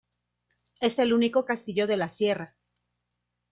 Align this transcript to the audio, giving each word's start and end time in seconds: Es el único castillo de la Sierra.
Es 0.79 0.97
el 0.97 1.13
único 1.13 1.45
castillo 1.45 1.85
de 1.85 1.95
la 1.95 2.09
Sierra. 2.09 2.55